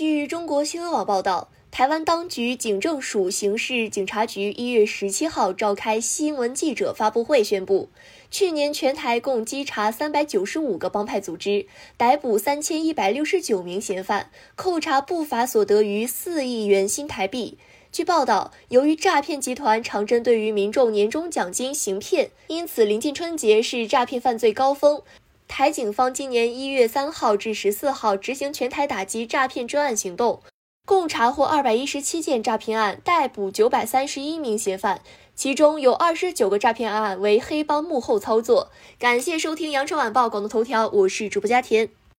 [0.00, 7.90] 据中国新闻网报道，台湾当局警政署刑事警察局一月十七号召开新闻记者发布会，宣布，
[8.30, 11.66] 去年全台共稽查三百九十五个帮派组织，
[11.98, 17.58] 逮捕三千一百六十九名嫌犯，扣查不法所得逾四亿元新台币。
[17.92, 25.02] 据报道，由于诈骗集团常针对于民众年终奖金行骗，因此临近春节是诈骗犯罪高峰。
[25.50, 30.40] 台警方今年一月三号至十四号执行全台打击诈骗专案行动，
[30.86, 35.00] 共查获二百一十七件诈骗案，逮捕九百三十一名嫌犯，
[35.34, 38.70] 其中有二十九个诈骗案为黑帮幕后操作。
[38.96, 41.88] 感谢收听羊城晚报广东头条，我是主播佳田。